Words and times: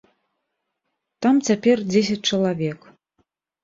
Там 1.27 1.35
цяпер 1.51 1.77
дзесяць 1.93 2.21
чалавек. 2.29 2.93